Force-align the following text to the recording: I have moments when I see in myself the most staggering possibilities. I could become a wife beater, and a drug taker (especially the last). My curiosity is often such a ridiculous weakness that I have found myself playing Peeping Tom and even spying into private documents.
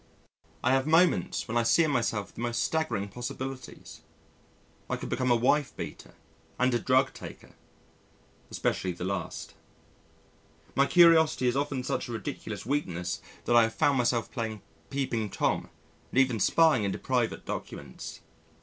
I 0.63 0.71
have 0.71 0.87
moments 0.87 1.47
when 1.47 1.57
I 1.57 1.61
see 1.61 1.83
in 1.83 1.91
myself 1.91 2.33
the 2.33 2.41
most 2.41 2.63
staggering 2.63 3.07
possibilities. 3.07 4.01
I 4.89 4.95
could 4.97 5.09
become 5.09 5.29
a 5.29 5.35
wife 5.35 5.77
beater, 5.77 6.15
and 6.57 6.73
a 6.73 6.79
drug 6.79 7.13
taker 7.13 7.51
(especially 8.49 8.93
the 8.93 9.03
last). 9.03 9.53
My 10.73 10.87
curiosity 10.87 11.47
is 11.47 11.55
often 11.55 11.83
such 11.83 12.07
a 12.09 12.13
ridiculous 12.13 12.65
weakness 12.65 13.21
that 13.45 13.55
I 13.55 13.61
have 13.61 13.75
found 13.75 13.95
myself 13.99 14.31
playing 14.31 14.63
Peeping 14.89 15.29
Tom 15.29 15.69
and 16.09 16.19
even 16.19 16.39
spying 16.39 16.83
into 16.83 16.97
private 16.97 17.45
documents. 17.45 18.21